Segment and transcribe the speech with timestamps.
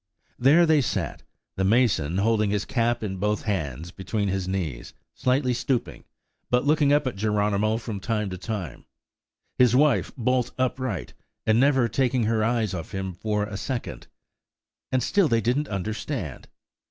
[0.39, 1.21] There they sat,
[1.57, 6.05] the mason holding his cap in both hands between his knees, slightly stooping,
[6.49, 8.85] but looking up at Geronimo from time to time;
[9.59, 11.13] his wife bolt upright,
[11.45, 14.07] and never taking her eyes off him for a second.
[14.91, 16.47] And still they didn't understand!